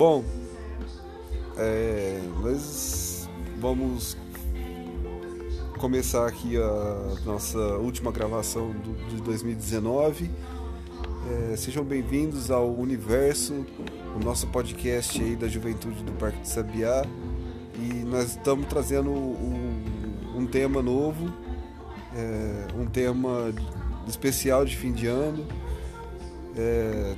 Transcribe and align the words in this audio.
Bom, 0.00 0.24
é, 1.58 2.22
nós 2.40 3.28
vamos 3.58 4.16
começar 5.78 6.26
aqui 6.26 6.56
a 6.56 7.16
nossa 7.26 7.58
última 7.76 8.10
gravação 8.10 8.70
do, 8.70 8.94
de 9.14 9.20
2019. 9.20 10.30
É, 11.52 11.54
sejam 11.54 11.84
bem-vindos 11.84 12.50
ao 12.50 12.74
Universo, 12.74 13.66
o 14.16 14.24
nosso 14.24 14.46
podcast 14.46 15.20
aí 15.20 15.36
da 15.36 15.48
juventude 15.48 16.02
do 16.02 16.12
Parque 16.12 16.40
de 16.40 16.48
Sabiá. 16.48 17.04
E 17.78 17.92
nós 18.02 18.30
estamos 18.30 18.68
trazendo 18.68 19.10
um, 19.10 19.82
um 20.34 20.46
tema 20.46 20.80
novo, 20.80 21.30
é, 22.16 22.68
um 22.74 22.86
tema 22.86 23.52
especial 24.08 24.64
de 24.64 24.78
fim 24.78 24.92
de 24.92 25.06
ano. 25.08 25.46
É, 26.56 27.14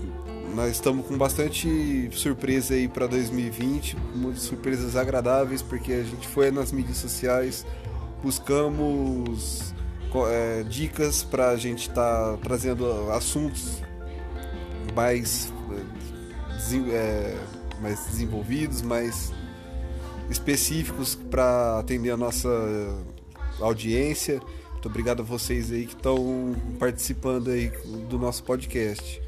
nós 0.54 0.72
estamos 0.72 1.06
com 1.06 1.16
bastante 1.16 2.10
surpresa 2.12 2.74
aí 2.74 2.88
para 2.88 3.06
2020, 3.06 3.96
muitas 4.14 4.42
surpresas 4.42 4.96
agradáveis, 4.96 5.62
porque 5.62 5.92
a 5.92 6.02
gente 6.02 6.28
foi 6.28 6.50
nas 6.50 6.72
mídias 6.72 6.98
sociais, 6.98 7.64
buscamos 8.22 9.74
é, 10.28 10.62
dicas 10.64 11.22
para 11.22 11.50
a 11.50 11.56
gente 11.56 11.88
estar 11.88 12.32
tá 12.32 12.38
trazendo 12.42 13.10
assuntos 13.10 13.80
mais, 14.94 15.52
é, 16.90 17.38
mais 17.80 18.04
desenvolvidos, 18.06 18.82
mais 18.82 19.32
específicos 20.28 21.14
para 21.14 21.78
atender 21.78 22.10
a 22.10 22.16
nossa 22.16 22.48
audiência. 23.60 24.40
Muito 24.72 24.88
obrigado 24.88 25.20
a 25.20 25.24
vocês 25.24 25.72
aí 25.72 25.86
que 25.86 25.94
estão 25.94 26.54
participando 26.78 27.50
aí 27.50 27.72
do 28.08 28.18
nosso 28.18 28.42
podcast. 28.44 29.22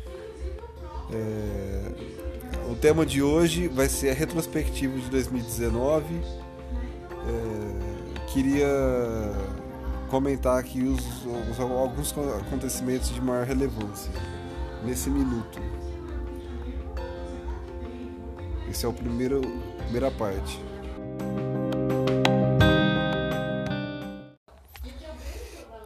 É... 1.14 2.70
O 2.70 2.74
tema 2.74 3.06
de 3.06 3.22
hoje 3.22 3.68
vai 3.68 3.88
ser 3.88 4.10
a 4.10 4.14
retrospectiva 4.14 4.98
de 4.98 5.08
2019. 5.10 6.14
É... 6.14 6.18
Queria 8.32 8.68
comentar 10.08 10.58
aqui 10.58 10.82
os, 10.82 11.00
os, 11.50 11.60
alguns 11.60 12.12
acontecimentos 12.40 13.10
de 13.10 13.20
maior 13.20 13.46
relevância 13.46 14.10
nesse 14.84 15.08
minuto. 15.08 15.60
Esse 18.68 18.84
é 18.84 18.88
o 18.88 18.92
primeiro 18.92 19.40
primeira 19.84 20.10
parte. 20.10 20.60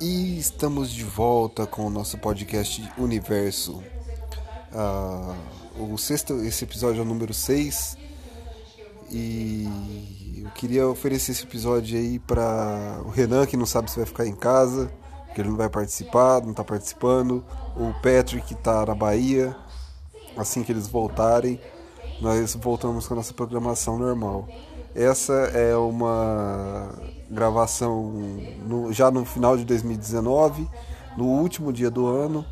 E 0.01 0.39
estamos 0.39 0.91
de 0.91 1.05
volta 1.05 1.67
com 1.67 1.87
o 1.87 1.91
nosso 1.91 2.17
podcast 2.19 2.89
Universo. 2.97 3.83
Ah, 4.73 5.35
o 5.79 5.97
sexto, 5.97 6.35
esse 6.45 6.65
episódio 6.65 7.01
é 7.01 7.03
o 7.03 7.05
número 7.05 7.33
6 7.33 7.97
e 9.11 10.43
eu 10.45 10.51
queria 10.51 10.87
oferecer 10.87 11.33
esse 11.33 11.45
episódio 11.45 11.99
aí 11.99 12.19
para 12.19 13.01
o 13.05 13.09
Renan 13.09 13.47
que 13.47 13.57
não 13.57 13.65
sabe 13.65 13.91
se 13.91 13.97
vai 13.97 14.07
ficar 14.07 14.27
em 14.27 14.35
casa, 14.35 14.91
que 15.35 15.41
ele 15.41 15.49
não 15.49 15.57
vai 15.57 15.71
participar, 15.71 16.43
não 16.43 16.51
está 16.51 16.63
participando, 16.63 17.45
o 17.77 17.93
Patrick 18.03 18.47
que 18.47 18.55
está 18.55 18.85
na 18.85 18.95
Bahia, 18.95 19.57
assim 20.37 20.63
que 20.63 20.73
eles 20.73 20.89
voltarem, 20.89 21.61
nós 22.21 22.55
voltamos 22.55 23.07
com 23.07 23.15
a 23.15 23.17
nossa 23.19 23.33
programação 23.33 23.99
normal. 23.99 24.49
Essa 24.95 25.33
é 25.33 25.77
uma 25.77 26.91
gravação 27.31 28.11
no, 28.67 28.93
já 28.93 29.11
no 29.11 29.25
final 29.25 29.57
de 29.57 29.65
2019, 29.65 30.69
no 31.17 31.25
último 31.25 31.73
dia 31.73 31.91
do 31.91 32.07
ano. 32.07 32.45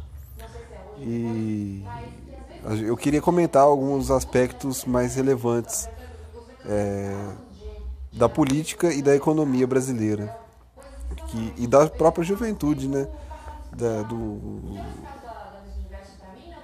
E 0.98 1.84
eu 2.84 2.96
queria 2.96 3.20
comentar 3.20 3.62
alguns 3.62 4.10
aspectos 4.10 4.84
mais 4.84 5.14
relevantes 5.14 5.88
é, 6.64 7.14
da 8.12 8.28
política 8.28 8.92
e 8.92 9.02
da 9.02 9.14
economia 9.14 9.66
brasileira 9.66 10.46
que, 11.26 11.54
e 11.56 11.66
da 11.66 11.86
própria 11.88 12.24
juventude, 12.24 12.88
né? 12.88 13.06
Da, 13.72 14.02
do, 14.02 14.38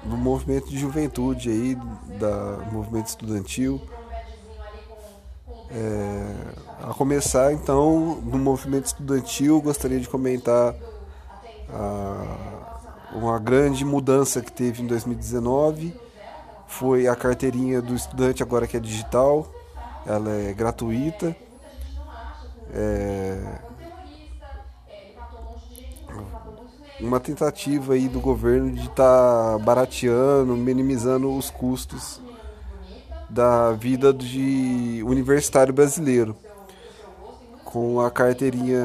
do 0.04 0.16
movimento 0.16 0.68
de 0.68 0.78
juventude 0.78 1.50
aí, 1.50 1.74
da 2.18 2.70
movimento 2.70 3.08
estudantil. 3.08 3.80
É, 5.70 6.34
a 6.82 6.94
começar 6.94 7.52
então 7.52 8.20
no 8.22 8.38
movimento 8.38 8.86
estudantil, 8.86 9.60
gostaria 9.60 10.00
de 10.00 10.08
comentar 10.08 10.74
a, 11.70 12.51
uma 13.14 13.38
grande 13.38 13.84
mudança 13.84 14.40
que 14.40 14.52
teve 14.52 14.82
em 14.82 14.86
2019 14.86 15.94
foi 16.66 17.06
a 17.06 17.14
carteirinha 17.14 17.82
do 17.82 17.94
estudante 17.94 18.42
agora 18.42 18.66
que 18.66 18.76
é 18.76 18.80
digital, 18.80 19.46
ela 20.06 20.30
é 20.30 20.52
gratuita. 20.52 21.36
É 22.72 23.38
uma 27.02 27.18
tentativa 27.18 27.94
aí 27.94 28.08
do 28.08 28.20
governo 28.20 28.70
de 28.70 28.86
estar 28.86 29.52
tá 29.52 29.58
barateando, 29.58 30.56
minimizando 30.56 31.36
os 31.36 31.50
custos 31.50 32.20
da 33.28 33.72
vida 33.72 34.12
de 34.12 35.02
universitário 35.04 35.72
brasileiro. 35.72 36.36
Com 37.64 38.00
a 38.00 38.10
carteirinha 38.10 38.84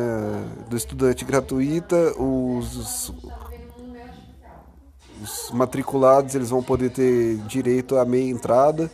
do 0.70 0.78
estudante 0.78 1.26
gratuita, 1.26 2.14
os 2.18 3.14
os 5.28 5.52
matriculados 5.52 6.34
eles 6.36 6.50
vão 6.50 6.64
poder 6.64 6.90
ter 6.90 7.38
direito 7.48 7.98
à 7.98 8.06
meia 8.06 8.30
entrada, 8.30 8.90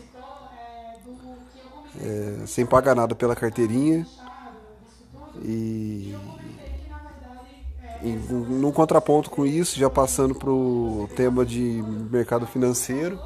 é, 2.01 2.45
sem 2.47 2.66
pagar 2.66 2.95
nada 2.95 3.13
pela 3.13 3.35
carteirinha. 3.35 4.05
E, 5.41 6.16
e 8.01 8.09
no 8.09 8.71
contraponto 8.71 9.29
com 9.29 9.45
isso, 9.45 9.79
já 9.79 9.89
passando 9.89 10.35
para 10.35 10.49
o 10.49 11.07
tema 11.16 11.45
de 11.45 11.83
mercado 12.11 12.47
financeiro, 12.47 13.19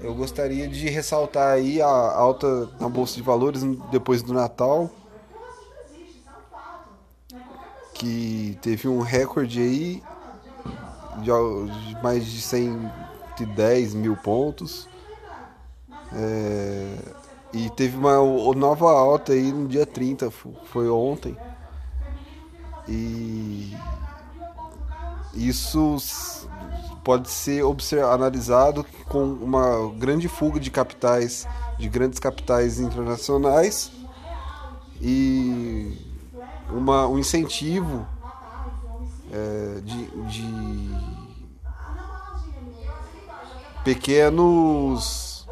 eu 0.00 0.14
gostaria 0.14 0.66
de 0.66 0.88
ressaltar 0.88 1.52
aí 1.52 1.80
a 1.80 1.86
alta 1.86 2.68
na 2.80 2.88
Bolsa 2.88 3.14
de 3.16 3.22
Valores 3.22 3.62
depois 3.90 4.22
do 4.22 4.32
Natal, 4.32 4.90
que 7.94 8.58
teve 8.60 8.88
um 8.88 9.00
recorde 9.00 9.60
aí 9.60 10.02
de 11.22 12.02
mais 12.02 12.24
de 12.26 12.40
110 12.40 13.94
mil 13.94 14.16
pontos. 14.16 14.88
É, 16.12 16.96
e 17.52 17.70
teve 17.70 17.96
uma 17.96 18.16
nova 18.54 18.90
alta 18.90 19.32
aí 19.32 19.52
no 19.52 19.68
dia 19.68 19.86
30, 19.86 20.30
foi 20.30 20.88
ontem. 20.88 21.36
E 22.88 23.74
isso 25.34 25.98
pode 27.02 27.28
ser 27.30 27.62
analisado 28.04 28.84
com 29.08 29.24
uma 29.24 29.92
grande 29.96 30.28
fuga 30.28 30.58
de 30.58 30.70
capitais, 30.70 31.46
de 31.78 31.88
grandes 31.88 32.18
capitais 32.18 32.80
internacionais 32.80 33.92
e 35.00 35.96
uma, 36.70 37.06
um 37.06 37.18
incentivo 37.18 38.06
é, 39.34 39.80
de, 39.80 40.06
de 40.28 40.94
pequenos 43.82 45.44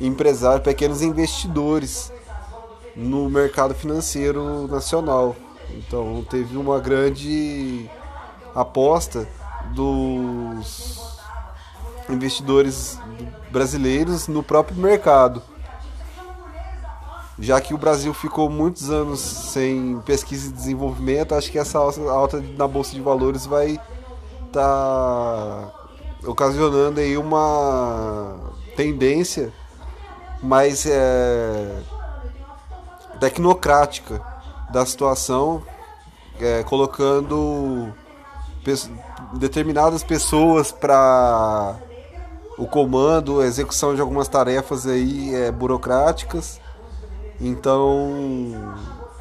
empresários, 0.00 0.64
pequenos 0.64 1.00
investidores 1.00 2.12
no 2.96 3.30
mercado 3.30 3.72
financeiro 3.72 4.66
nacional. 4.66 5.36
Então 5.70 6.26
teve 6.28 6.56
uma 6.56 6.80
grande 6.80 7.88
aposta 8.52 9.28
dos 9.72 11.20
investidores 12.08 12.98
brasileiros 13.50 14.26
no 14.26 14.42
próprio 14.42 14.76
mercado 14.76 15.40
já 17.38 17.60
que 17.60 17.74
o 17.74 17.78
Brasil 17.78 18.14
ficou 18.14 18.48
muitos 18.48 18.90
anos 18.90 19.18
sem 19.20 20.00
pesquisa 20.06 20.48
e 20.48 20.52
desenvolvimento, 20.52 21.34
acho 21.34 21.50
que 21.50 21.58
essa 21.58 21.78
alta 21.78 22.40
na 22.56 22.68
bolsa 22.68 22.94
de 22.94 23.00
valores 23.00 23.44
vai 23.44 23.72
estar 24.46 24.52
tá 24.52 25.72
ocasionando 26.26 27.00
aí 27.00 27.16
uma 27.16 28.36
tendência 28.76 29.52
mais 30.42 30.86
é, 30.86 31.82
tecnocrática 33.18 34.22
da 34.70 34.86
situação, 34.86 35.62
é, 36.40 36.62
colocando 36.62 37.92
determinadas 39.34 40.04
pessoas 40.04 40.70
para 40.70 41.76
o 42.56 42.66
comando, 42.66 43.40
a 43.40 43.46
execução 43.46 43.94
de 43.94 44.00
algumas 44.00 44.28
tarefas 44.28 44.86
aí 44.86 45.34
é, 45.34 45.50
burocráticas 45.50 46.60
então, 47.40 48.12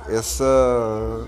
essa 0.08 1.26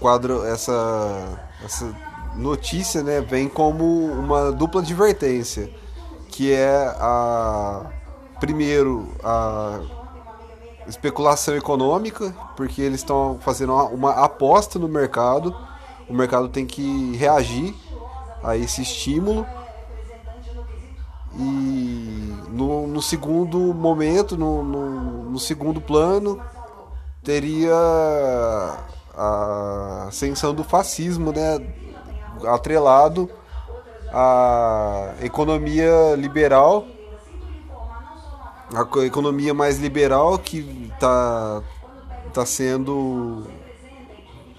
quadro 0.00 0.44
essa 0.44 1.38
essa 1.64 1.94
notícia 2.34 3.02
né, 3.02 3.20
vem 3.20 3.48
como 3.48 3.84
uma 4.06 4.50
dupla 4.50 4.80
advertência, 4.80 5.70
que 6.28 6.52
é 6.52 6.92
a 6.98 7.86
primeiro 8.40 9.08
a 9.22 9.80
especulação 10.88 11.54
econômica, 11.54 12.34
porque 12.56 12.82
eles 12.82 13.00
estão 13.00 13.38
fazendo 13.40 13.72
uma, 13.72 13.84
uma 13.84 14.10
aposta 14.24 14.78
no 14.78 14.88
mercado, 14.88 15.54
o 16.08 16.14
mercado 16.14 16.48
tem 16.48 16.66
que 16.66 17.16
reagir 17.16 17.74
a 18.42 18.56
esse 18.56 18.82
estímulo. 18.82 19.46
E 21.38 22.34
no, 22.50 22.86
no 22.86 23.00
segundo 23.00 23.58
momento, 23.72 24.36
no, 24.36 24.62
no, 24.62 25.30
no 25.30 25.38
segundo 25.38 25.80
plano, 25.80 26.40
teria 27.22 27.74
a 29.14 30.06
ascensão 30.08 30.54
do 30.54 30.64
fascismo, 30.64 31.32
né, 31.32 31.58
atrelado 32.46 33.30
à 34.12 35.14
economia 35.22 36.14
liberal, 36.16 36.84
a 38.74 39.04
economia 39.04 39.54
mais 39.54 39.78
liberal 39.78 40.38
que 40.38 40.88
está 40.92 41.62
tá 42.32 42.46
sendo 42.46 43.46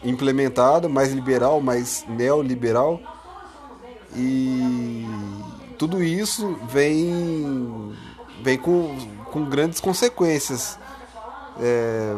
implementada, 0.04 0.88
mais 0.88 1.12
liberal, 1.12 1.62
mais 1.62 2.06
neoliberal, 2.08 3.00
e 4.16 5.08
tudo 5.84 6.02
isso 6.02 6.58
vem, 6.70 7.94
vem 8.42 8.58
com, 8.58 8.98
com 9.26 9.44
grandes 9.44 9.82
consequências. 9.82 10.80
É, 11.60 12.16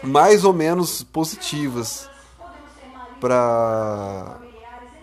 mais 0.00 0.44
ou 0.44 0.52
menos 0.52 1.02
positivas 1.02 2.08
para 3.20 4.38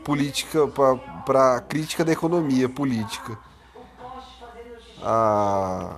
política, 0.06 0.66
para 1.26 1.60
crítica 1.68 2.06
da 2.06 2.14
economia 2.14 2.70
política. 2.70 3.38
A, 5.02 5.98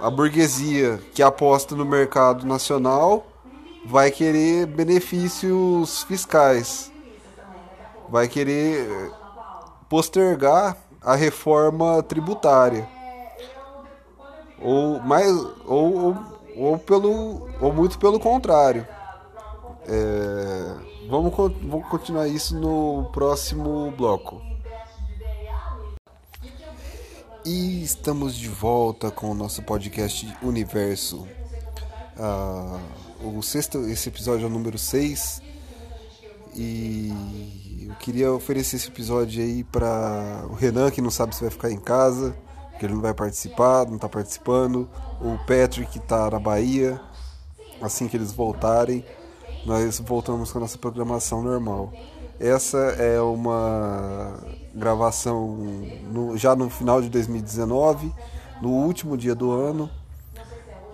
a 0.00 0.08
burguesia 0.10 1.02
que 1.12 1.24
aposta 1.24 1.74
no 1.74 1.84
mercado 1.84 2.46
nacional 2.46 3.26
vai 3.84 4.12
querer 4.12 4.64
benefícios 4.66 6.04
fiscais, 6.04 6.92
vai 8.08 8.28
querer 8.28 9.17
postergar 9.88 10.76
a 11.00 11.14
reforma 11.14 12.02
tributária 12.02 12.88
ou 14.60 15.00
mais 15.00 15.30
ou, 15.66 15.98
ou 15.98 16.38
ou 16.56 16.78
pelo 16.78 17.48
ou 17.60 17.72
muito 17.72 17.98
pelo 17.98 18.18
contrário. 18.18 18.86
É, 19.86 20.74
vamos, 21.08 21.32
vamos 21.62 21.88
continuar 21.88 22.28
isso 22.28 22.58
no 22.58 23.08
próximo 23.12 23.92
bloco. 23.92 24.42
E 27.44 27.82
estamos 27.82 28.36
de 28.36 28.48
volta 28.48 29.10
com 29.10 29.30
o 29.30 29.34
nosso 29.34 29.62
podcast 29.62 30.36
Universo. 30.42 31.26
Ah, 32.18 32.78
o 33.22 33.40
sexto, 33.42 33.88
esse 33.88 34.08
episódio 34.08 34.44
é 34.44 34.46
o 34.46 34.50
número 34.50 34.76
6. 34.76 35.40
E 36.54 37.67
eu 37.88 37.94
queria 37.96 38.32
oferecer 38.32 38.76
esse 38.76 38.88
episódio 38.88 39.42
aí 39.42 39.64
para 39.64 40.44
o 40.50 40.54
Renan, 40.54 40.90
que 40.90 41.00
não 41.00 41.10
sabe 41.10 41.34
se 41.34 41.40
vai 41.40 41.50
ficar 41.50 41.70
em 41.70 41.80
casa 41.80 42.34
que 42.78 42.86
ele 42.86 42.94
não 42.94 43.02
vai 43.02 43.12
participar, 43.12 43.86
não 43.86 43.96
está 43.96 44.08
participando. 44.08 44.88
O 45.20 45.36
Patrick 45.46 45.98
está 45.98 46.30
na 46.30 46.38
Bahia. 46.38 47.00
Assim 47.82 48.08
que 48.08 48.16
eles 48.16 48.32
voltarem, 48.32 49.04
nós 49.64 50.00
voltamos 50.00 50.50
com 50.50 50.58
a 50.58 50.60
nossa 50.62 50.78
programação 50.78 51.42
normal. 51.42 51.92
Essa 52.40 52.78
é 52.78 53.20
uma 53.20 54.34
gravação 54.74 55.56
no, 56.10 56.36
já 56.36 56.56
no 56.56 56.68
final 56.68 57.00
de 57.00 57.08
2019, 57.08 58.12
no 58.60 58.70
último 58.70 59.16
dia 59.16 59.34
do 59.34 59.50
ano. 59.52 59.88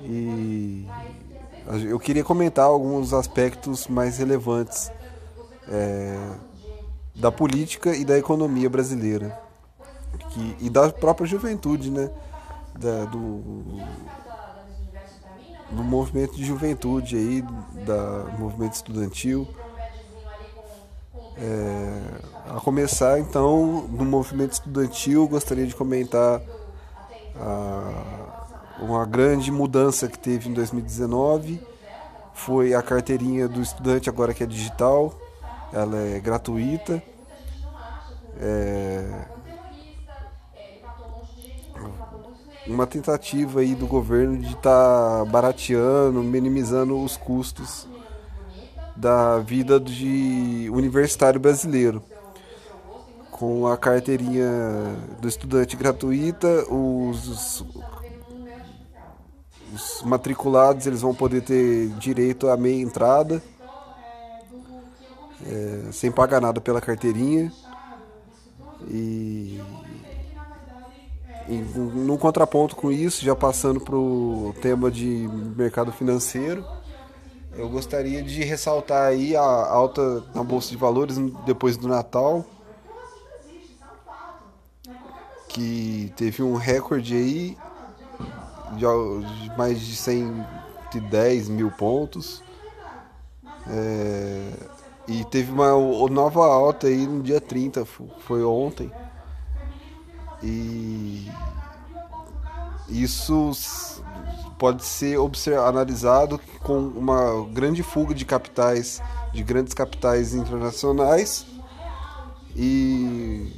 E 0.00 0.87
eu 1.87 1.99
queria 1.99 2.23
comentar 2.23 2.67
alguns 2.67 3.14
aspectos 3.14 3.88
mais 3.88 4.19
relevantes 4.19 4.90
é, 5.69 6.19
da 7.14 7.31
política 7.31 7.94
e 7.94 8.05
da 8.05 8.19
economia 8.19 8.69
brasileira 8.69 9.38
que, 10.31 10.56
e 10.61 10.70
da 10.70 10.90
própria 10.90 11.26
juventude, 11.26 11.90
né? 11.90 12.11
Da, 12.78 13.05
do, 13.05 13.40
do 15.70 15.84
movimento 15.84 16.34
de 16.34 16.44
juventude 16.44 17.16
aí, 17.16 17.43
da 17.84 18.37
movimento 18.38 18.75
estudantil. 18.75 19.46
É, 21.37 22.00
a 22.50 22.61
começar 22.61 23.19
então 23.19 23.88
no 23.88 24.05
movimento 24.05 24.52
estudantil, 24.52 25.26
gostaria 25.28 25.66
de 25.66 25.75
comentar 25.75 26.40
a, 27.37 28.44
uma 28.81 29.05
grande 29.05 29.50
mudança 29.50 30.08
que 30.08 30.19
teve 30.19 30.49
em 30.49 30.52
2019 30.52 31.61
foi 32.34 32.75
a 32.75 32.82
carteirinha 32.82 33.49
do 33.49 33.62
estudante 33.62 34.11
agora 34.11 34.34
que 34.34 34.43
é 34.43 34.46
digital, 34.46 35.14
ela 35.75 35.99
é 35.99 36.21
gratuita. 36.21 37.03
É, 38.41 39.26
uma 42.67 42.87
tentativa 42.87 43.61
aí 43.61 43.75
do 43.75 43.87
governo 43.87 44.38
de 44.38 44.53
estar 44.53 45.19
tá 45.19 45.25
barateando, 45.25 46.23
minimizando 46.23 46.99
os 47.03 47.17
custos 47.17 47.87
da 48.97 49.38
vida 49.41 49.79
de 49.81 50.71
universitário 50.73 51.41
brasileiro. 51.41 52.03
Com 53.31 53.67
a 53.67 53.76
carteirinha 53.76 54.49
do 55.21 55.29
estudante 55.29 55.76
gratuita, 55.76 56.49
os, 56.73 57.65
os 59.75 60.03
matriculados 60.05 60.87
eles 60.87 61.00
vão 61.00 61.12
poder 61.12 61.43
ter 61.43 61.88
direito 61.99 62.49
à 62.49 62.56
meia 62.56 62.81
entrada, 62.81 63.43
é, 65.46 65.93
sem 65.93 66.11
pagar 66.11 66.41
nada 66.41 66.61
pela 66.61 66.81
carteirinha. 66.81 67.52
E 68.88 69.61
em, 71.49 71.62
num 71.62 72.17
contraponto 72.17 72.75
com 72.75 72.91
isso, 72.91 73.25
já 73.25 73.37
passando 73.37 73.81
para 73.81 73.96
o 73.96 74.55
tema 74.61 74.91
de 74.91 75.29
mercado 75.56 75.92
financeiro, 75.92 76.64
eu 77.57 77.68
gostaria 77.68 78.23
de 78.23 78.42
ressaltar 78.42 79.09
aí 79.09 79.37
a 79.37 79.42
alta 79.42 80.25
na 80.35 80.42
Bolsa 80.42 80.71
de 80.71 80.76
Valores 80.76 81.16
depois 81.45 81.76
do 81.76 81.87
Natal, 81.87 82.45
que 85.49 86.12
teve 86.16 86.42
um 86.42 86.54
recorde 86.57 87.14
aí 87.14 87.57
de 88.76 89.57
mais 89.57 89.80
de 89.80 89.95
110 89.95 91.49
mil 91.49 91.71
pontos. 91.71 92.42
É, 93.68 94.52
e 95.06 95.25
teve 95.25 95.52
uma 95.52 95.70
nova 96.08 96.44
alta 96.46 96.87
aí 96.87 97.06
no 97.06 97.23
dia 97.23 97.40
30, 97.40 97.84
foi 97.84 98.42
ontem. 98.42 98.90
E 100.42 101.30
isso 102.88 103.52
pode 104.58 104.84
ser 104.84 105.18
analisado 105.58 106.40
com 106.62 106.78
uma 106.78 107.46
grande 107.52 107.82
fuga 107.82 108.14
de 108.14 108.25
capitais, 108.25 109.02
de 109.32 109.42
grandes 109.42 109.75
capitais 109.75 110.34
internacionais 110.34 111.46
e 112.56 113.52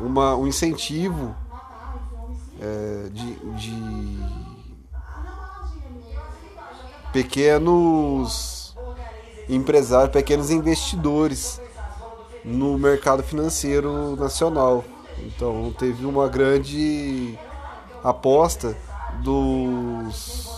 uma, 0.00 0.36
um 0.36 0.46
incentivo 0.46 1.34
é, 2.60 3.08
de, 3.10 3.34
de 3.54 4.18
pequenos 7.12 8.57
empresários, 9.48 10.12
pequenos 10.12 10.50
investidores 10.50 11.60
no 12.44 12.78
mercado 12.78 13.22
financeiro 13.22 14.16
nacional. 14.16 14.84
Então 15.18 15.74
teve 15.78 16.06
uma 16.06 16.28
grande 16.28 17.38
aposta 18.02 18.76
dos 19.22 20.48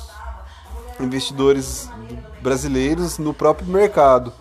investidores 1.00 1.88
brasileiros 2.42 3.18
no 3.18 3.32
próprio 3.32 3.66
mercado. 3.68 4.32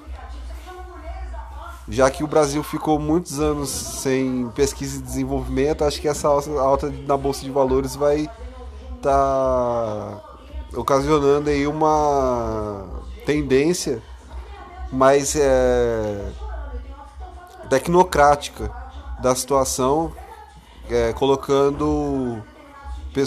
Já 1.88 2.10
que 2.12 2.24
o 2.24 2.28
Brasil 2.28 2.64
ficou 2.64 3.00
muitos 3.00 3.40
anos 3.40 3.70
sem 3.70 4.50
pesquisa 4.50 5.00
e 5.00 5.02
desenvolvimento, 5.02 5.84
acho 5.84 6.00
que 6.00 6.08
essa 6.08 6.28
alta 6.28 6.94
na 7.08 7.18
bolsa 7.18 7.44
de 7.44 7.50
valores 7.50 7.96
vai 7.96 8.30
estar 8.96 9.02
tá 9.02 10.22
ocasionando 10.76 11.50
aí 11.50 11.66
uma 11.66 12.86
tendência 13.26 14.04
mais 14.92 15.36
é, 15.36 16.32
tecnocrática 17.70 18.72
da 19.22 19.36
situação, 19.36 20.12
é, 20.90 21.14
colocando 21.14 22.42
pe 23.14 23.24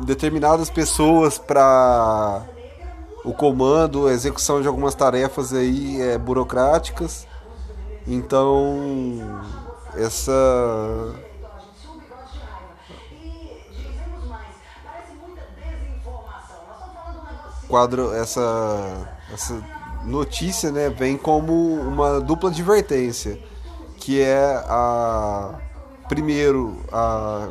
determinadas 0.00 0.68
pessoas 0.68 1.38
para 1.38 2.42
o 3.24 3.32
comando, 3.32 4.06
a 4.06 4.12
execução 4.12 4.60
de 4.60 4.68
algumas 4.68 4.94
tarefas 4.94 5.52
aí 5.52 6.00
é, 6.00 6.18
burocráticas. 6.18 7.26
Então, 8.06 8.76
essa 9.96 10.32
quadro 17.68 18.14
essa 18.14 19.18
essa 19.32 19.75
notícia, 20.06 20.70
né, 20.70 20.88
vem 20.88 21.16
como 21.16 21.52
uma 21.74 22.20
dupla 22.20 22.50
advertência, 22.50 23.38
que 23.98 24.20
é 24.20 24.62
a 24.66 25.54
primeiro 26.08 26.80
a 26.92 27.48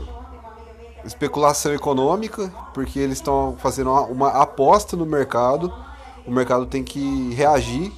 especulação 1.04 1.74
econômica, 1.74 2.52
porque 2.74 3.00
eles 3.00 3.18
estão 3.18 3.56
fazendo 3.60 3.92
uma, 3.92 4.02
uma 4.02 4.30
aposta 4.30 4.96
no 4.96 5.06
mercado, 5.06 5.72
o 6.26 6.32
mercado 6.32 6.66
tem 6.66 6.84
que 6.84 7.34
reagir 7.34 7.92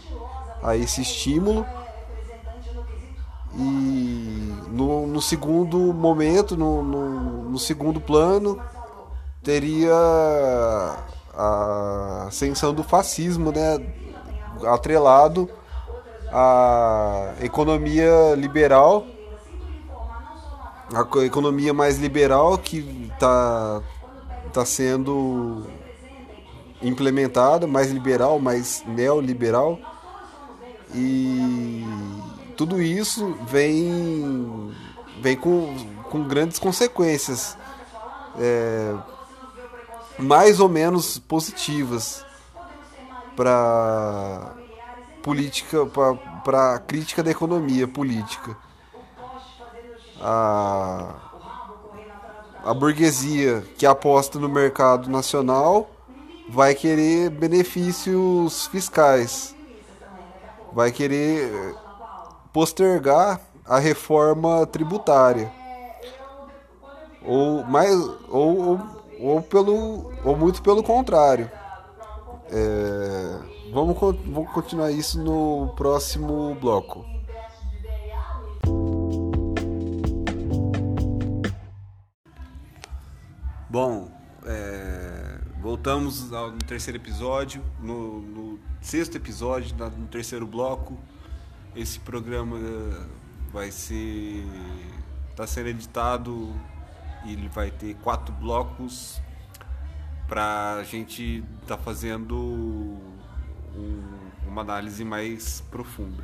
a 0.62 0.76
esse 0.76 1.02
estímulo 1.02 1.66
e 3.56 4.54
no, 4.70 5.08
no 5.08 5.22
segundo 5.22 5.78
momento, 5.94 6.56
no, 6.56 6.84
no, 6.84 7.50
no, 7.50 7.60
segundo 7.60 8.00
plano, 8.00 8.60
teria 9.42 9.96
a 11.34 12.26
ascensão 12.28 12.74
do 12.74 12.84
fascismo, 12.84 13.52
né? 13.52 13.80
Atrelado 14.66 15.50
à 16.32 17.34
economia 17.42 18.36
liberal, 18.36 19.06
a 20.94 21.26
economia 21.26 21.74
mais 21.74 21.98
liberal 21.98 22.58
que 22.58 23.10
está 23.12 23.82
tá 24.54 24.66
sendo 24.66 25.66
implementada, 26.82 27.68
mais 27.68 27.92
liberal, 27.92 28.40
mais 28.40 28.84
neoliberal. 28.88 29.80
E 30.96 31.84
tudo 32.56 32.82
isso 32.82 33.36
vem, 33.48 34.74
vem 35.22 35.36
com, 35.36 35.76
com 36.10 36.24
grandes 36.24 36.58
consequências, 36.58 37.58
é, 38.40 38.94
mais 40.18 40.60
ou 40.60 40.70
menos 40.70 41.20
positivas 41.20 42.27
para 43.38 44.56
política, 45.22 45.86
para 46.44 46.80
crítica 46.80 47.22
da 47.22 47.30
economia 47.30 47.88
política. 47.88 48.58
A, 50.20 51.14
a 52.66 52.74
burguesia 52.74 53.64
que 53.78 53.86
aposta 53.86 54.40
no 54.40 54.50
mercado 54.50 55.08
nacional 55.08 55.88
vai 56.50 56.74
querer 56.74 57.30
benefícios 57.30 58.66
fiscais, 58.68 59.56
vai 60.74 60.92
querer 60.92 61.76
postergar 62.52 63.40
a 63.64 63.78
reforma 63.78 64.66
tributária. 64.66 65.52
Ou 67.22 67.64
mais 67.66 67.94
ou, 68.30 68.58
ou, 68.58 68.80
ou 69.20 69.42
pelo 69.44 70.12
ou 70.24 70.36
muito 70.36 70.64
pelo 70.64 70.82
contrário. 70.82 71.52
É, 72.50 73.40
vamos, 73.74 73.98
vamos 74.00 74.52
continuar 74.52 74.92
isso 74.92 75.22
no 75.22 75.74
próximo 75.76 76.56
bloco. 76.56 77.06
Bom, 83.70 84.10
é, 84.46 85.40
voltamos 85.62 86.32
ao, 86.32 86.52
no 86.52 86.60
terceiro 86.60 86.98
episódio, 86.98 87.62
no, 87.82 88.22
no 88.22 88.60
sexto 88.82 89.16
episódio, 89.16 89.76
no 89.98 90.08
terceiro 90.08 90.48
bloco. 90.48 90.98
Esse 91.76 92.00
programa 92.00 92.58
vai 93.52 93.72
ser. 93.72 94.44
está 95.32 95.46
sendo 95.46 95.68
editado 95.68 96.54
e 97.26 97.34
ele 97.34 97.50
vai 97.50 97.70
ter 97.70 97.96
quatro 97.96 98.34
blocos 98.36 99.22
para 100.28 100.76
a 100.76 100.84
gente 100.84 101.44
estar 101.62 101.78
tá 101.78 101.84
fazendo 101.84 102.36
um, 102.36 104.10
uma 104.48 104.62
análise 104.62 105.04
mais 105.04 105.62
profunda. 105.72 106.24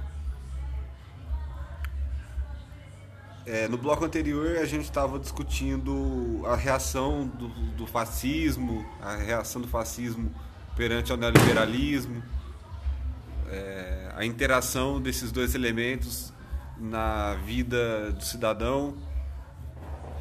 É, 3.45 3.67
no 3.67 3.77
bloco 3.77 4.05
anterior 4.05 4.57
a 4.57 4.65
gente 4.65 4.83
estava 4.83 5.19
discutindo 5.19 6.41
a 6.45 6.55
reação 6.55 7.27
do, 7.27 7.47
do 7.47 7.85
fascismo, 7.85 8.85
a 9.01 9.15
reação 9.15 9.61
do 9.61 9.67
fascismo 9.67 10.33
perante 10.75 11.11
ao 11.11 11.17
neoliberalismo 11.17 12.23
é, 13.53 14.11
a 14.15 14.25
interação 14.25 14.99
desses 14.99 15.31
dois 15.31 15.53
elementos 15.53 16.33
na 16.79 17.35
vida 17.35 18.11
do 18.11 18.23
cidadão 18.23 18.95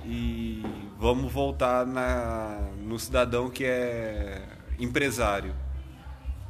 e 0.04 0.62
vamos 0.98 1.32
voltar 1.32 1.86
na, 1.86 2.60
no 2.92 2.98
cidadão 2.98 3.48
que 3.48 3.64
é 3.64 4.46
empresário. 4.78 5.54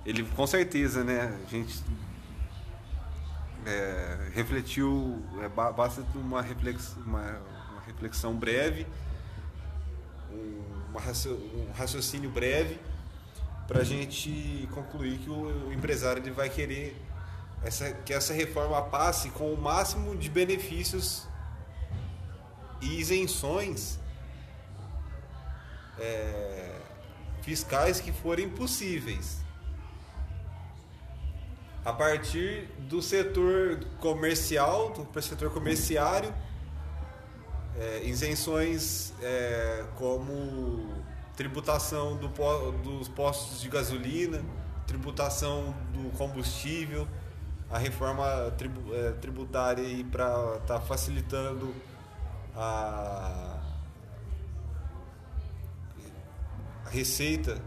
Ele 0.05 0.25
com 0.25 0.45
certeza, 0.45 1.05
né? 1.05 1.39
A 1.47 1.49
gente 1.49 1.81
é, 3.65 4.29
refletiu, 4.35 5.23
é, 5.41 5.49
basta 5.49 6.05
uma 6.17 6.43
reflexão, 6.43 7.01
uma, 7.05 7.21
uma 7.71 7.81
reflexão 7.87 8.35
breve, 8.35 8.89
um, 10.33 10.97
um 10.97 11.73
raciocínio 11.73 12.29
breve 12.29 12.81
para 13.69 13.83
a 13.83 13.85
gente 13.85 14.69
concluir 14.73 15.19
que 15.19 15.31
o 15.31 15.73
empresário 15.73 16.21
ele 16.21 16.33
vai 16.33 16.51
querer 16.51 17.01
essa, 17.63 17.93
que 17.93 18.13
essa 18.13 18.35
reforma 18.35 18.83
passe 18.83 19.31
com 19.31 19.55
o 19.55 19.57
máximo 19.57 20.17
de 20.17 20.29
benefícios 20.29 21.29
e 22.81 22.99
isenções 22.99 24.02
é, 26.03 26.81
fiscais 27.43 28.01
que 28.01 28.13
forem 28.13 28.49
possíveis. 28.49 29.41
A 31.85 31.93
partir 31.93 32.69
do 32.79 33.01
setor 33.01 33.85
comercial, 33.99 34.91
do 34.91 35.23
setor 35.23 35.51
comerciário, 35.51 36.33
é, 37.77 38.03
isenções 38.05 39.13
é, 39.21 39.85
como 39.97 41.03
tributação 41.37 42.17
do, 42.17 42.29
dos 42.83 43.09
postos 43.09 43.61
de 43.61 43.69
gasolina, 43.69 44.45
tributação 44.87 45.75
do 45.93 46.11
combustível, 46.17 47.09
a 47.71 47.79
reforma 47.79 48.27
é, 48.93 49.13
tributária 49.13 49.85
para 50.05 50.57
estar 50.59 50.79
tá 50.79 50.81
facilitando 50.81 51.75
a, 52.55 53.52
receita, 56.93 57.59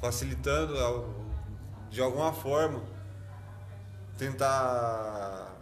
facilitando 0.00 0.78
a, 0.78 1.90
de 1.90 2.02
alguma 2.02 2.32
forma 2.32 2.82
tentar 4.18 5.56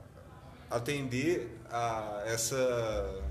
atender 0.70 1.60
a 1.70 2.22
essa 2.26 3.22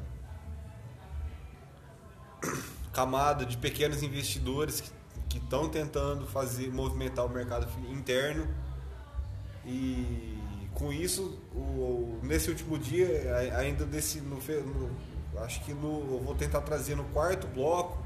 camada 2.94 3.46
de 3.46 3.58
pequenos 3.58 4.02
investidores 4.02 4.82
que 5.28 5.38
estão 5.38 5.68
tentando 5.68 6.26
fazer 6.28 6.72
movimentar 6.72 7.26
o 7.26 7.30
mercado 7.30 7.68
interno. 7.90 8.48
E 9.66 10.38
com 10.74 10.94
isso 10.94 11.42
o, 11.54 12.20
nesse 12.24 12.50
último 12.50 12.78
dia 12.78 13.36
ainda 13.58 13.86
desse 13.86 14.22
no, 14.22 14.38
no, 14.38 15.42
acho 15.42 15.64
que 15.66 15.74
no, 15.74 16.16
eu 16.16 16.22
vou 16.24 16.36
tentar 16.36 16.62
trazer 16.62 16.96
no 16.96 17.04
quarto 17.06 17.48
bloco 17.48 18.05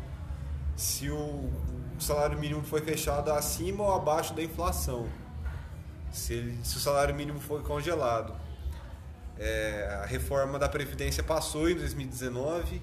se 0.80 1.10
o 1.10 1.52
salário 2.00 2.40
mínimo 2.40 2.64
foi 2.64 2.80
fechado 2.80 3.30
acima 3.34 3.84
ou 3.84 3.94
abaixo 3.94 4.34
da 4.34 4.42
inflação. 4.42 5.10
Se, 6.10 6.34
ele, 6.34 6.58
se 6.64 6.78
o 6.78 6.80
salário 6.80 7.14
mínimo 7.14 7.38
foi 7.38 7.62
congelado. 7.62 8.34
É, 9.38 10.00
a 10.02 10.06
reforma 10.06 10.58
da 10.58 10.70
previdência 10.70 11.22
passou 11.22 11.70
em 11.70 11.76
2019 11.76 12.82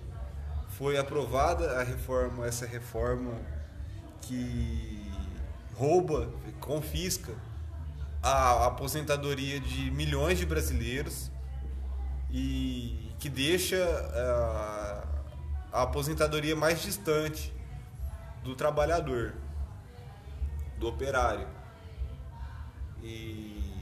foi 0.69 0.99
aprovada 0.99 1.81
a 1.81 1.83
reforma, 1.83 2.47
essa 2.47 2.67
reforma 2.67 3.33
que 4.21 5.11
rouba, 5.75 6.31
confisca 6.61 7.33
a 8.23 8.67
aposentadoria 8.67 9.59
de 9.59 9.91
milhões 9.91 10.39
de 10.39 10.45
brasileiros 10.45 11.31
e 12.31 13.11
que 13.19 13.31
deixa 13.31 13.77
a, 13.77 15.03
eh, 15.03 15.73
a 15.73 15.83
aposentadoria 15.83 16.55
mais 16.55 16.83
distante 16.83 17.56
do 18.47 18.55
trabalhador, 18.55 19.35
do 20.79 20.87
operário. 20.87 21.49
E 23.03 23.75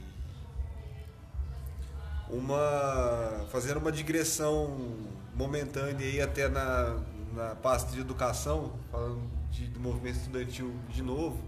uma 2.27 3.45
fazendo 3.51 3.77
uma 3.77 3.91
digressão 3.91 4.97
momentânea 5.35 6.07
aí 6.07 6.19
até 6.19 6.49
na, 6.49 6.97
na 7.33 7.55
pasta 7.55 7.91
de 7.91 8.01
educação, 8.01 8.73
falando 8.91 9.21
de, 9.51 9.67
do 9.67 9.79
movimento 9.79 10.17
estudantil 10.17 10.73
de 10.89 11.03
novo, 11.03 11.39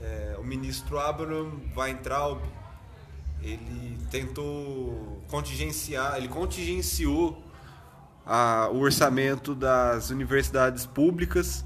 é, 0.00 0.36
o 0.38 0.44
ministro 0.44 0.98
Abraham 0.98 1.52
Weintraub 1.76 2.42
ele 3.40 3.96
tentou 4.10 5.22
contingenciar, 5.28 6.16
ele 6.16 6.26
contingenciou 6.26 7.40
a, 8.26 8.68
o 8.72 8.80
orçamento 8.80 9.54
das 9.54 10.10
universidades 10.10 10.84
públicas, 10.84 11.64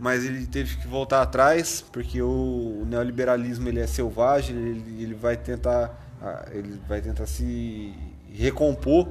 mas 0.00 0.24
ele 0.24 0.46
teve 0.46 0.78
que 0.78 0.88
voltar 0.88 1.20
atrás 1.20 1.84
porque 1.92 2.22
o, 2.22 2.84
neoliberalismo 2.86 3.68
ele 3.68 3.80
é 3.80 3.86
selvagem, 3.86 4.56
ele, 4.56 5.02
ele 5.02 5.14
vai 5.14 5.36
tentar 5.36 5.94
ele 6.52 6.80
vai 6.88 7.00
tentar 7.00 7.26
se 7.26 7.94
recompor 8.32 9.08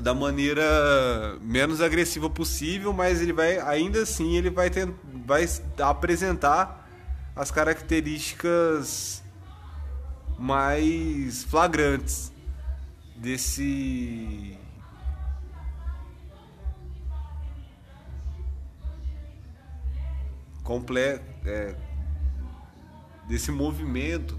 da 0.00 0.14
maneira 0.14 0.62
menos 1.42 1.80
agressiva 1.82 2.28
possível, 2.30 2.92
mas 2.92 3.20
ele 3.20 3.32
vai 3.32 3.58
ainda 3.58 4.02
assim 4.02 4.36
ele 4.36 4.48
vai, 4.48 4.70
ter, 4.70 4.88
vai 5.26 5.46
apresentar 5.78 6.88
as 7.36 7.50
características 7.50 9.22
mais 10.38 11.44
flagrantes 11.44 12.32
desse 13.14 14.58
completo 20.62 21.24
é, 21.44 21.74
desse 23.28 23.50
movimento 23.50 24.38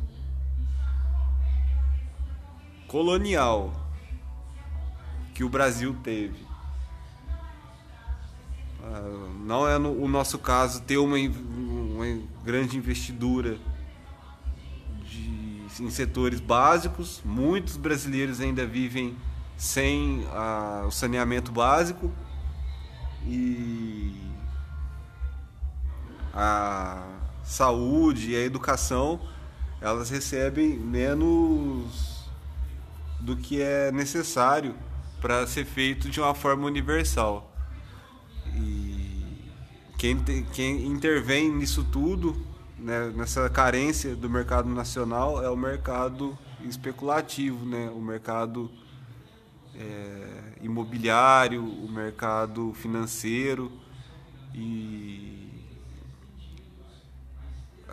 colonial 2.87 3.73
que 5.33 5.43
o 5.43 5.49
Brasil 5.49 5.95
teve. 6.03 6.45
Ah, 8.83 9.29
não 9.45 9.67
é 9.67 9.77
no, 9.77 9.91
o 9.99 10.07
nosso 10.07 10.37
caso 10.37 10.81
ter 10.81 10.97
uma, 10.97 11.17
uma 11.17 12.21
grande 12.43 12.77
investidura 12.77 13.57
de, 15.09 15.65
em 15.79 15.89
setores 15.89 16.39
básicos. 16.39 17.21
Muitos 17.25 17.77
brasileiros 17.77 18.39
ainda 18.39 18.65
vivem 18.65 19.17
sem 19.57 20.25
ah, 20.31 20.83
o 20.85 20.91
saneamento 20.91 21.51
básico 21.51 22.11
e 23.25 23.82
a 26.33 27.03
saúde 27.43 28.31
e 28.31 28.35
a 28.35 28.39
educação 28.39 29.19
elas 29.79 30.09
recebem 30.09 30.79
menos 30.79 32.25
do 33.19 33.35
que 33.35 33.61
é 33.61 33.91
necessário 33.91 34.73
para 35.21 35.45
ser 35.45 35.65
feito 35.65 36.09
de 36.09 36.21
uma 36.21 36.33
forma 36.33 36.65
universal. 36.65 37.53
E 38.55 39.51
quem, 39.97 40.17
quem 40.53 40.87
intervém 40.87 41.51
nisso 41.51 41.85
tudo, 41.91 42.35
né, 42.77 43.11
nessa 43.15 43.49
carência 43.49 44.15
do 44.15 44.29
mercado 44.29 44.69
nacional, 44.69 45.43
é 45.43 45.49
o 45.49 45.55
mercado 45.55 46.37
especulativo, 46.63 47.65
né, 47.65 47.89
o 47.93 48.01
mercado 48.01 48.71
é, 49.75 50.53
imobiliário, 50.61 51.63
o 51.63 51.91
mercado 51.91 52.73
financeiro 52.73 53.71
e 54.53 55.32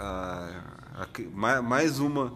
a, 0.00 1.04
a, 1.04 1.62
mais 1.62 1.98
uma 1.98 2.32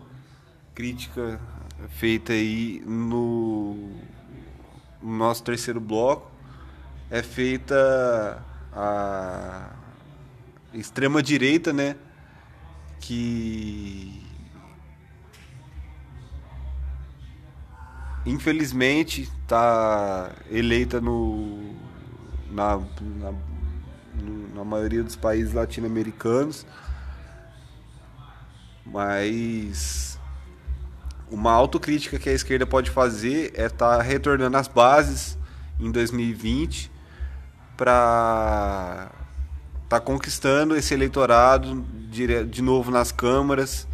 crítica 0.75 1.41
feita 1.89 2.33
aí 2.33 2.83
no 2.87 3.91
no 5.03 5.19
nosso 5.19 5.43
terceiro 5.43 5.81
bloco 5.81 6.31
é 7.11 7.23
feita 7.23 8.43
a 8.73 9.71
extrema 10.73 11.23
direita, 11.23 11.73
né? 11.73 11.97
Que 13.01 14.23
infelizmente 18.25 19.23
está 19.43 20.33
eleita 20.51 21.01
no 21.01 21.75
na, 22.51 22.79
na, 22.79 23.35
na 24.55 24.65
maioria 24.65 25.03
dos 25.03 25.17
países 25.17 25.53
latino-americanos, 25.53 26.67
mas 28.95 30.21
uma 31.29 31.51
autocrítica 31.51 32.17
que 32.17 32.29
a 32.29 32.33
esquerda 32.33 32.65
pode 32.65 32.93
fazer 32.93 33.53
é 33.57 33.67
estar 33.67 33.97
tá 33.97 34.01
retornando 34.01 34.57
às 34.57 34.69
bases 34.69 35.37
em 35.81 35.91
2020 35.91 36.93
para 37.77 39.11
estar 39.83 39.99
tá 39.99 40.01
conquistando 40.01 40.77
esse 40.77 40.95
eleitorado 40.95 41.85
de, 42.09 42.63
novo 42.63 42.93
nas 42.93 43.11
câmaras, 43.11 43.89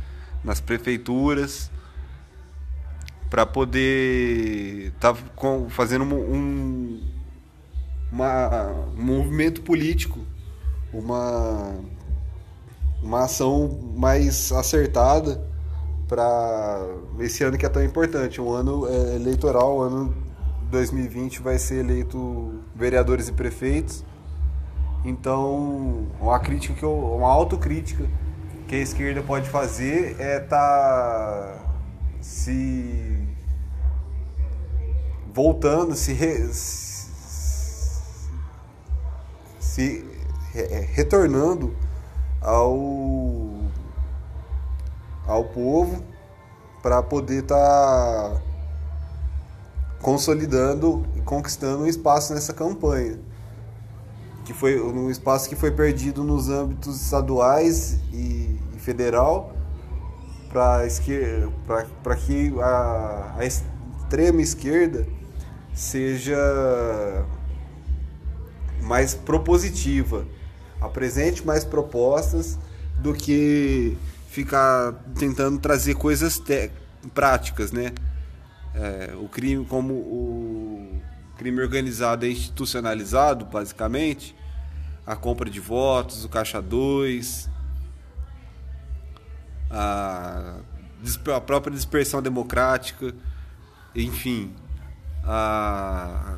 nas 0.45 0.61
prefeituras, 0.61 1.71
para 3.31 3.47
poder 3.47 4.89
estar 4.89 5.15
tá 5.15 5.21
fazendo 5.71 6.05
um, 6.05 7.01
uma, 8.13 8.67
um 8.99 9.03
movimento 9.03 9.63
político, 9.63 10.27
uma, 10.93 11.75
uma 13.03 13.25
ação 13.25 13.79
mais 13.97 14.53
acertada 14.53 15.43
para 16.07 16.87
esse 17.21 17.45
ano 17.45 17.57
que 17.57 17.65
é 17.65 17.69
tão 17.69 17.85
importante, 17.85 18.41
um 18.41 18.53
ano 18.53 18.87
é, 18.89 19.15
eleitoral, 19.15 19.79
o 19.79 19.83
ano 19.83 20.15
2020 20.71 21.41
vai 21.41 21.59
ser 21.59 21.85
eleito 21.85 22.61
vereadores 22.75 23.29
e 23.29 23.33
prefeitos. 23.33 24.05
Então, 25.05 26.09
uma 26.21 26.39
crítica 26.41 26.75
que 26.75 26.83
eu, 26.83 26.93
uma 26.93 27.29
autocrítica 27.29 28.07
que 28.69 28.75
a 28.75 28.79
esquerda 28.79 29.23
pode 29.23 29.49
fazer 29.49 30.17
é 30.21 30.39
tá 30.41 31.57
se 32.21 33.27
voltando, 35.33 35.95
se, 35.95 36.13
re, 36.13 36.49
se 39.59 40.05
re, 40.53 40.63
retornando 40.93 41.75
ao 42.41 43.61
ao 45.27 45.45
povo 45.45 46.03
para 46.83 47.03
poder 47.03 47.43
estar 47.43 47.57
tá 47.57 48.43
consolidando 50.03 51.07
e 51.15 51.21
conquistando 51.21 51.85
um 51.85 51.87
espaço 51.87 52.35
nessa 52.35 52.53
campanha. 52.53 53.19
Que 54.45 54.53
foi 54.53 54.81
um 54.81 55.11
espaço 55.11 55.49
que 55.49 55.55
foi 55.55 55.71
perdido 55.71 56.25
nos 56.25 56.49
âmbitos 56.49 57.01
estaduais 57.01 58.01
e, 58.13 58.59
e 58.75 58.79
federal 58.79 59.55
para 60.51 62.17
que 62.17 62.53
a, 62.61 63.35
a 63.39 63.47
extrema 63.47 64.43
esquerda 64.43 65.07
seja 65.73 66.37
mais 68.83 69.15
propositiva, 69.15 70.27
apresente 70.81 71.47
mais 71.47 71.65
propostas 71.65 72.59
do 72.99 73.13
que 73.13 73.97
ficar 74.29 74.93
tentando 75.19 75.59
trazer 75.59 75.95
coisas 75.95 76.41
práticas, 77.15 77.73
né? 77.73 77.93
É, 78.75 79.15
o 79.21 79.29
crime, 79.29 79.65
como 79.65 79.95
o 79.95 81.01
crime 81.37 81.61
organizado 81.61 82.25
é 82.25 82.29
institucionalizado, 82.29 83.45
basicamente, 83.47 84.37
a 85.07 85.17
compra 85.17 85.51
de 85.51 85.59
votos, 85.59 86.25
o 86.25 86.29
caixa 86.29 86.63
2, 86.63 87.51
a, 89.71 90.59
a 91.35 91.41
própria 91.41 91.75
dispersão 91.75 92.23
democrática, 92.23 93.15
enfim, 93.95 94.55
a, 95.25 96.37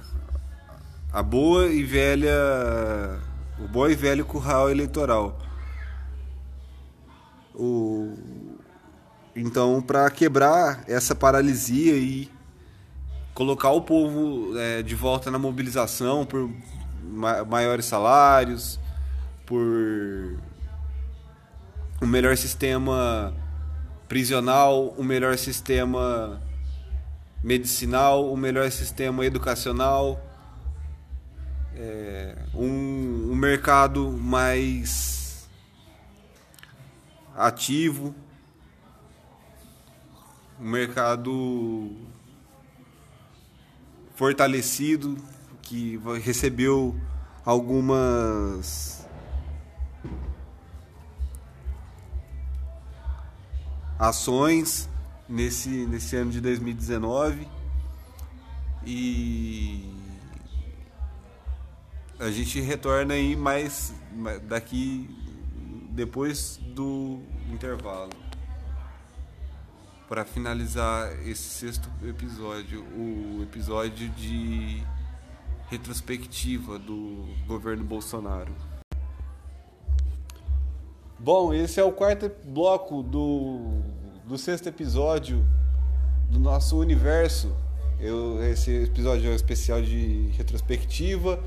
a 1.12 1.22
boa 1.22 1.66
e 1.66 1.82
velha, 1.82 3.20
o 3.58 3.68
bom 3.68 3.88
e 3.88 3.94
velho 3.94 4.24
curral 4.24 4.70
eleitoral. 4.70 5.38
O... 7.54 8.14
Então, 9.34 9.80
para 9.80 10.10
quebrar 10.10 10.84
essa 10.86 11.14
paralisia 11.14 11.96
e 11.96 12.30
colocar 13.34 13.70
o 13.70 13.80
povo 13.82 14.56
é, 14.58 14.82
de 14.82 14.94
volta 14.94 15.30
na 15.30 15.38
mobilização 15.38 16.26
por 16.26 16.50
ma 17.02 17.44
maiores 17.44 17.86
salários, 17.86 18.78
por 19.46 20.38
um 22.00 22.06
melhor 22.06 22.36
sistema 22.36 23.34
prisional, 24.08 24.94
um 24.98 25.02
melhor 25.02 25.36
sistema 25.38 26.40
medicinal, 27.42 28.32
um 28.32 28.36
melhor 28.36 28.70
sistema 28.70 29.24
educacional, 29.24 30.20
é, 31.76 32.36
um, 32.54 33.32
um 33.32 33.34
mercado 33.34 34.10
mais 34.10 35.48
ativo, 37.36 38.14
um 40.60 40.68
mercado 40.68 41.96
fortalecido 44.14 45.16
que 45.62 45.98
recebeu 46.22 46.94
algumas 47.44 49.06
ações 53.98 54.88
nesse, 55.28 55.86
nesse 55.86 56.16
ano 56.16 56.30
de 56.30 56.40
2019 56.40 57.48
e 58.84 60.01
a 62.22 62.30
gente 62.30 62.60
retorna 62.60 63.14
aí 63.14 63.34
mais 63.34 63.92
daqui 64.44 65.10
depois 65.90 66.60
do 66.68 67.18
intervalo 67.52 68.12
para 70.08 70.24
finalizar 70.24 71.10
esse 71.26 71.42
sexto 71.42 71.90
episódio, 72.04 72.84
o 72.96 73.42
episódio 73.42 74.08
de 74.10 74.84
retrospectiva 75.68 76.78
do 76.78 77.26
governo 77.46 77.82
Bolsonaro. 77.82 78.54
Bom, 81.18 81.52
esse 81.52 81.80
é 81.80 81.84
o 81.84 81.90
quarto 81.90 82.30
bloco 82.44 83.02
do, 83.02 83.80
do 84.24 84.38
sexto 84.38 84.68
episódio 84.68 85.44
do 86.30 86.38
nosso 86.38 86.78
universo. 86.78 87.52
Eu, 87.98 88.40
esse 88.44 88.84
episódio 88.84 89.28
é 89.28 89.32
um 89.32 89.36
especial 89.36 89.82
de 89.82 90.28
retrospectiva 90.36 91.42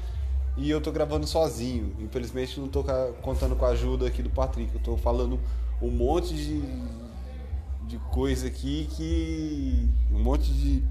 e 0.58 0.70
eu 0.70 0.80
tô 0.80 0.92
gravando 0.92 1.28
sozinho. 1.28 1.94
Infelizmente 2.00 2.60
não 2.60 2.68
tô 2.68 2.84
contando 3.22 3.56
com 3.56 3.66
a 3.66 3.70
ajuda 3.70 4.08
aqui 4.08 4.22
do 4.24 4.30
Patrick. 4.30 4.74
Eu 4.74 4.82
tô 4.82 4.98
falando 4.98 5.40
um 5.82 5.90
monte 5.90 6.34
de, 6.34 6.62
de 7.88 7.98
coisa 8.12 8.48
aqui 8.48 8.88
que. 8.92 9.90
um 10.12 10.20
monte 10.20 10.52
de. 10.52 10.84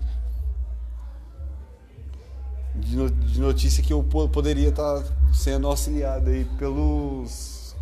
de 2.74 3.40
notícia 3.40 3.82
que 3.82 3.92
eu 3.92 4.02
poderia 4.02 4.68
estar 4.68 5.00
tá 5.00 5.12
sendo 5.32 5.66
auxiliado 5.66 6.28
aí 6.28 6.44
pelos, 6.58 7.74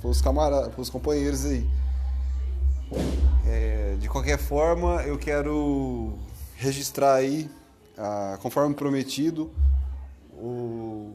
pelos 0.00 0.20
camaradas, 0.22 0.72
pelos 0.72 0.88
companheiros 0.88 1.44
aí. 1.44 1.68
É, 3.46 3.96
de 4.00 4.08
qualquer 4.08 4.38
forma, 4.38 5.02
eu 5.02 5.18
quero 5.18 6.14
registrar 6.56 7.14
aí, 7.14 7.50
ah, 7.96 8.38
conforme 8.40 8.74
prometido, 8.74 9.50
o 10.40 11.12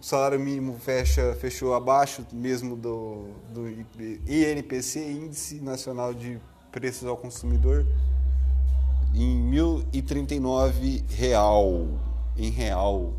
salário 0.00 0.38
mínimo 0.38 0.78
fecha, 0.78 1.34
fechou 1.40 1.74
abaixo 1.74 2.26
mesmo 2.32 2.76
do, 2.76 3.28
do 3.50 3.68
INPC, 3.68 5.00
Índice 5.00 5.60
Nacional 5.60 6.12
de 6.12 6.38
Preços 6.70 7.06
ao 7.08 7.16
Consumidor, 7.16 7.86
em 9.14 9.50
R$ 9.50 9.56
1.039 9.92 11.04
real, 11.08 11.88
em 12.36 12.50
real. 12.50 13.14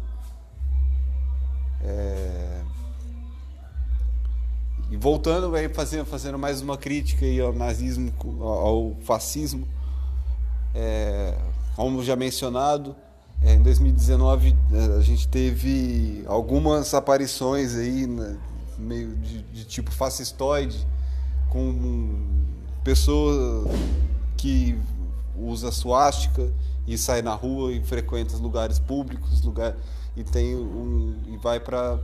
É... 1.81 2.61
E 4.91 4.97
voltando, 4.97 5.49
vai 5.49 5.67
fazendo, 5.69 6.05
fazendo 6.05 6.37
mais 6.37 6.61
uma 6.61 6.77
crítica 6.77 7.25
aí 7.25 7.39
ao 7.39 7.53
nazismo, 7.53 8.13
ao 8.41 8.95
fascismo, 9.01 9.67
é... 10.73 11.35
como 11.75 12.03
já 12.03 12.15
mencionado, 12.15 12.95
em 13.53 13.61
2019 13.61 14.57
é, 14.73 14.97
a 14.97 15.01
gente 15.01 15.27
teve 15.27 16.23
algumas 16.25 16.93
aparições 16.93 17.75
aí, 17.75 18.07
né, 18.07 18.37
meio 18.77 19.15
de, 19.17 19.43
de, 19.43 19.65
tipo 19.65 19.91
fascistoide, 19.91 20.85
com 21.49 22.25
pessoa 22.83 23.69
que 24.35 24.77
usa 25.37 25.71
suástica 25.71 26.51
e 26.87 26.97
sai 26.97 27.21
na 27.21 27.33
rua 27.33 27.71
e 27.71 27.83
frequenta 27.83 28.35
lugares 28.37 28.79
públicos, 28.79 29.43
lugar 29.43 29.75
e 30.15 30.23
tem 30.23 30.55
um 30.55 31.15
e 31.27 31.37
vai 31.37 31.59
para 31.59 31.99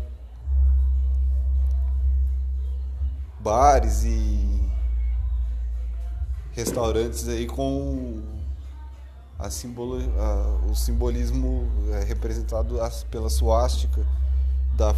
bares 3.39 4.03
e 4.03 4.61
restaurantes 6.51 7.27
aí 7.27 7.47
com 7.47 8.40
a 9.41 9.49
simbolo, 9.49 9.97
a, 10.19 10.69
o 10.69 10.75
simbolismo 10.75 11.67
é 11.93 12.03
representado 12.03 12.77
pela 13.09 13.27
suástica 13.27 14.05
da, 14.75 14.93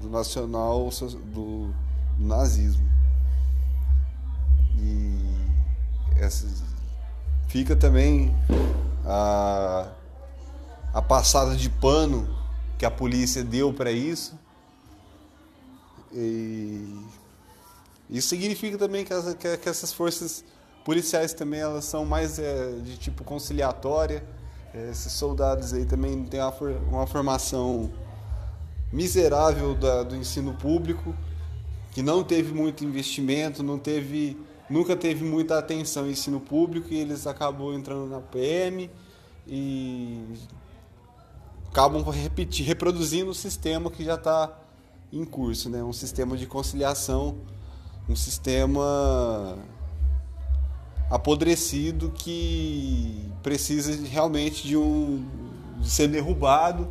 do 0.00 0.10
nacional 0.10 0.90
do 1.32 1.72
nazismo. 2.18 2.92
E 4.76 5.36
essa, 6.16 6.48
fica 7.46 7.76
também 7.76 8.34
a, 9.06 9.92
a 10.92 11.00
passada 11.00 11.54
de 11.54 11.70
pano 11.70 12.28
que 12.76 12.84
a 12.84 12.90
polícia 12.90 13.44
deu 13.44 13.72
para 13.72 13.92
isso. 13.92 14.36
E 16.12 17.06
isso 18.10 18.28
significa 18.28 18.76
também 18.76 19.04
que, 19.04 19.12
as, 19.12 19.32
que, 19.34 19.56
que 19.58 19.68
essas 19.68 19.92
forças 19.92 20.44
policiais 20.84 21.32
também 21.32 21.60
elas 21.60 21.84
são 21.84 22.04
mais 22.04 22.38
é, 22.38 22.72
de 22.82 22.96
tipo 22.96 23.24
conciliatória. 23.24 24.22
É, 24.72 24.90
esses 24.90 25.12
soldados 25.12 25.72
aí 25.72 25.86
também 25.86 26.24
têm 26.24 26.40
uma, 26.40 26.54
uma 26.90 27.06
formação 27.06 27.90
miserável 28.92 29.74
da, 29.74 30.02
do 30.02 30.14
ensino 30.14 30.54
público, 30.54 31.14
que 31.90 32.02
não 32.02 32.22
teve 32.22 32.52
muito 32.52 32.84
investimento, 32.84 33.62
não 33.62 33.78
teve, 33.78 34.36
nunca 34.68 34.94
teve 34.94 35.24
muita 35.24 35.58
atenção 35.58 36.08
ensino 36.08 36.38
público 36.38 36.92
e 36.92 36.98
eles 36.98 37.26
acabam 37.26 37.72
entrando 37.72 38.06
na 38.06 38.20
PM 38.20 38.90
e 39.46 40.24
acabam 41.70 42.02
repetir, 42.10 42.64
reproduzindo 42.66 43.30
o 43.30 43.34
sistema 43.34 43.90
que 43.90 44.04
já 44.04 44.14
está 44.14 44.56
em 45.12 45.24
curso, 45.24 45.68
né? 45.68 45.82
um 45.82 45.92
sistema 45.92 46.36
de 46.36 46.46
conciliação, 46.46 47.36
um 48.08 48.16
sistema 48.16 49.56
apodrecido 51.14 52.10
que 52.10 53.30
precisa 53.40 53.96
realmente 54.08 54.66
de 54.66 54.76
um 54.76 55.24
de 55.78 55.88
ser 55.88 56.08
derrubado, 56.08 56.88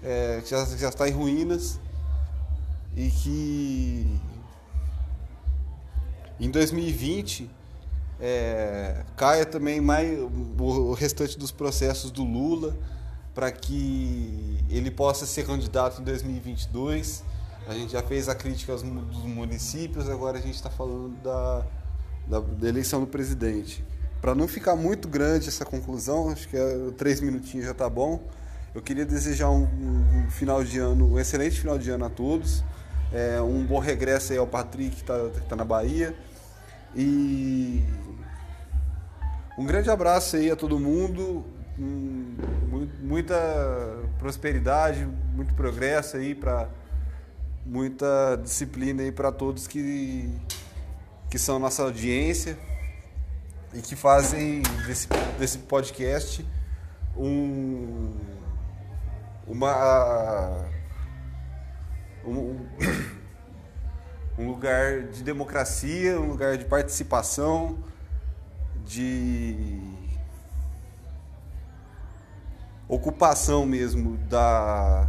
é, 0.00 0.40
que 0.44 0.50
já, 0.50 0.64
já 0.64 0.88
está 0.88 1.08
em 1.08 1.12
ruínas 1.12 1.80
e 2.96 3.10
que 3.10 4.20
em 6.38 6.50
2020 6.50 7.50
é, 8.20 9.04
caia 9.16 9.44
também 9.44 9.80
mais 9.80 10.16
o 10.60 10.92
restante 10.92 11.36
dos 11.36 11.50
processos 11.50 12.12
do 12.12 12.22
Lula 12.22 12.76
para 13.34 13.50
que 13.50 14.58
ele 14.70 14.90
possa 14.90 15.26
ser 15.26 15.44
candidato 15.44 16.00
em 16.00 16.04
2022. 16.04 17.24
A 17.66 17.74
gente 17.74 17.92
já 17.92 18.02
fez 18.04 18.28
a 18.28 18.36
crítica 18.36 18.76
dos 18.76 19.24
municípios, 19.24 20.08
agora 20.08 20.38
a 20.38 20.40
gente 20.40 20.54
está 20.54 20.70
falando 20.70 21.20
da, 21.22 21.66
da, 22.28 22.40
da 22.40 22.68
eleição 22.68 23.00
do 23.00 23.06
presidente. 23.06 23.84
Para 24.20 24.34
não 24.34 24.48
ficar 24.48 24.76
muito 24.76 25.08
grande 25.08 25.48
essa 25.48 25.64
conclusão, 25.64 26.30
acho 26.30 26.48
que 26.48 26.56
é, 26.56 26.90
três 26.96 27.20
minutinhos 27.20 27.66
já 27.66 27.72
está 27.72 27.88
bom. 27.88 28.22
Eu 28.74 28.82
queria 28.82 29.06
desejar 29.06 29.50
um, 29.50 29.64
um, 29.64 30.30
final 30.30 30.62
de 30.62 30.78
ano, 30.78 31.14
um 31.14 31.18
excelente 31.18 31.58
final 31.58 31.78
de 31.78 31.90
ano 31.90 32.04
a 32.04 32.10
todos. 32.10 32.62
É, 33.12 33.40
um 33.40 33.64
bom 33.64 33.78
regresso 33.78 34.32
aí 34.32 34.38
ao 34.38 34.46
Patrick 34.46 34.96
que 34.96 35.02
está 35.02 35.30
tá 35.48 35.56
na 35.56 35.64
Bahia. 35.64 36.14
E 36.94 37.82
um 39.56 39.64
grande 39.64 39.90
abraço 39.90 40.36
aí 40.36 40.50
a 40.50 40.56
todo 40.56 40.78
mundo. 40.78 41.44
Um, 41.78 42.36
muita 43.00 43.36
prosperidade, 44.18 45.08
muito 45.34 45.54
progresso 45.54 46.16
aí 46.16 46.34
para 46.34 46.68
muita 47.64 48.36
disciplina 48.42 49.02
aí 49.02 49.12
para 49.12 49.30
todos 49.30 49.66
que 49.66 50.30
que 51.30 51.38
são 51.38 51.58
nossa 51.58 51.82
audiência 51.82 52.58
e 53.74 53.80
que 53.80 53.94
fazem 53.94 54.62
desse, 54.86 55.08
desse 55.38 55.58
podcast 55.58 56.44
um 57.16 58.16
uma 59.46 60.64
um, 62.24 62.66
um 64.38 64.46
lugar 64.48 65.02
de 65.04 65.22
democracia, 65.22 66.20
um 66.20 66.28
lugar 66.28 66.56
de 66.56 66.64
participação, 66.64 67.78
de 68.84 69.80
ocupação 72.88 73.66
mesmo 73.66 74.16
da 74.16 75.08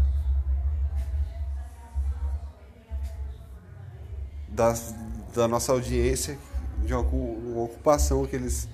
das 4.49 4.93
da 5.34 5.48
nossa 5.48 5.72
audiência, 5.72 6.38
de 6.84 6.94
uma, 6.94 7.02
uma, 7.02 7.63
ocupação 7.63 8.26
que 8.26 8.36
eles, 8.36 8.68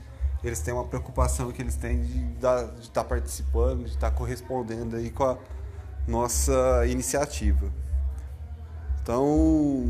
eles 0.43 0.59
têm, 0.61 0.73
uma 0.73 0.85
preocupação 0.85 1.51
que 1.51 1.61
eles 1.61 1.75
têm 1.75 2.01
de 2.01 2.33
estar 2.35 2.67
tá 2.93 3.03
participando, 3.03 3.85
de 3.85 3.91
estar 3.91 4.11
tá 4.11 4.15
correspondendo 4.15 4.95
aí 4.95 5.09
com 5.09 5.23
a 5.23 5.37
nossa 6.07 6.85
iniciativa. 6.87 7.71
Então, 9.01 9.83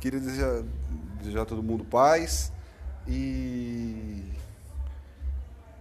queria 0.00 0.20
desejar, 0.20 0.62
desejar 1.18 1.42
a 1.42 1.44
todo 1.44 1.62
mundo 1.62 1.84
paz 1.84 2.52
e 3.06 4.32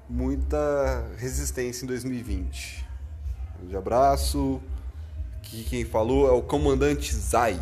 muita 0.09 1.05
resistência 1.17 1.85
em 1.85 1.87
2020. 1.87 2.85
Um 3.55 3.59
grande 3.61 3.77
abraço. 3.77 4.61
Aqui 5.37 5.63
quem 5.63 5.85
falou 5.85 6.27
é 6.27 6.31
o 6.31 6.41
comandante 6.41 7.15
Zai. 7.15 7.61